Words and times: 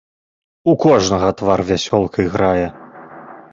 У 0.73 0.73
кожнага 0.85 1.29
твар 1.43 1.63
вясёлкай 1.69 2.25
грае. 2.37 2.67